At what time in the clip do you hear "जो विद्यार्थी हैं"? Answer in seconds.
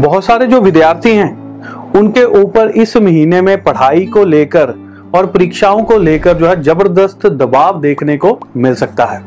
0.46-1.92